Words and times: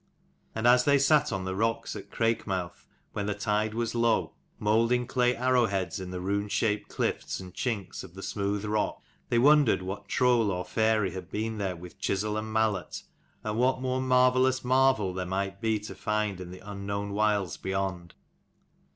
And 0.55 0.65
as 0.65 0.83
they 0.85 0.97
sat 0.97 1.31
on 1.31 1.45
the 1.45 1.55
rocks 1.55 1.95
at 1.95 2.09
Crakemouth 2.09 2.87
when 3.13 3.27
the 3.27 3.35
tide 3.35 3.75
was 3.75 3.93
low 3.93 4.33
moulding 4.57 5.05
clay 5.05 5.35
arrowheads 5.35 5.99
in 5.99 6.09
the 6.09 6.19
rune 6.19 6.47
shaped 6.49 6.89
clifts 6.89 7.39
and 7.39 7.53
chinks 7.53 8.03
of 8.03 8.15
the 8.15 8.23
smooth 8.23 8.65
rock, 8.65 9.03
they 9.29 9.37
wondered 9.37 9.83
what 9.83 10.07
troll 10.07 10.49
or 10.49 10.65
fairy 10.65 11.11
had 11.11 11.29
been 11.29 11.59
there 11.59 11.75
with 11.75 11.99
chisel 11.99 12.35
and 12.35 12.51
mallet, 12.51 13.03
and 13.43 13.59
what 13.59 13.79
more 13.79 14.01
marvel 14.01 14.41
lous 14.41 14.63
marvel 14.65 15.13
there 15.13 15.23
might 15.27 15.61
be 15.61 15.77
to 15.81 15.93
find 15.93 16.41
in 16.41 16.49
the 16.49 16.67
unknown 16.67 17.11
wilds 17.11 17.57
beyond. 17.57 18.15